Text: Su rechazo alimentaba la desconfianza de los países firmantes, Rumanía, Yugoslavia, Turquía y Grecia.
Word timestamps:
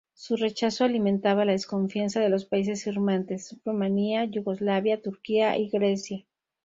Su 0.15 0.35
rechazo 0.35 0.83
alimentaba 0.83 1.45
la 1.45 1.51
desconfianza 1.51 2.19
de 2.21 2.29
los 2.29 2.45
países 2.45 2.83
firmantes, 2.85 3.55
Rumanía, 3.63 4.25
Yugoslavia, 4.25 4.99
Turquía 4.99 5.59
y 5.59 5.69
Grecia. 5.69 6.25